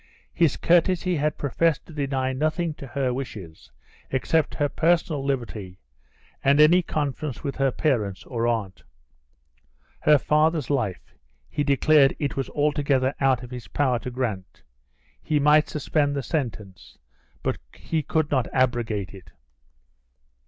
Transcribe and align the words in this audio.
His 0.33 0.57
courtesy 0.57 1.17
had 1.17 1.37
professed 1.37 1.85
to 1.85 1.93
deny 1.93 2.33
nothing 2.33 2.73
to 2.73 2.87
her 2.87 3.13
wishes 3.13 3.71
except 4.09 4.55
her 4.55 4.67
personal 4.67 5.23
liberty 5.23 5.77
and 6.43 6.59
any 6.59 6.81
conference 6.81 7.43
with 7.43 7.57
her 7.57 7.69
parents 7.69 8.23
or 8.23 8.47
aunt. 8.47 8.81
Her 9.99 10.17
father's 10.17 10.71
life, 10.71 11.13
he 11.47 11.63
declared 11.63 12.15
it 12.17 12.35
was 12.35 12.49
altogether 12.49 13.13
out 13.19 13.43
of 13.43 13.51
his 13.51 13.67
power 13.67 13.99
to 13.99 14.09
grant. 14.09 14.63
He 15.21 15.39
might 15.39 15.69
suspend 15.69 16.15
the 16.15 16.23
sentence, 16.23 16.97
but 17.43 17.57
he 17.75 18.01
could 18.01 18.31
not 18.31 18.47
abrogate 18.51 19.13
it. 19.13 19.29